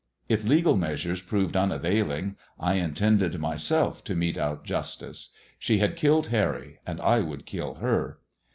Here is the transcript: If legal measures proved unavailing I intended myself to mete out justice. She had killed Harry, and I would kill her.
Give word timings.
If 0.27 0.43
legal 0.43 0.75
measures 0.75 1.21
proved 1.21 1.55
unavailing 1.55 2.35
I 2.59 2.77
intended 2.77 3.37
myself 3.39 4.03
to 4.05 4.15
mete 4.15 4.35
out 4.35 4.63
justice. 4.63 5.29
She 5.59 5.77
had 5.77 5.95
killed 5.95 6.29
Harry, 6.29 6.79
and 6.87 6.99
I 7.01 7.19
would 7.19 7.45
kill 7.45 7.75
her. 7.75 8.17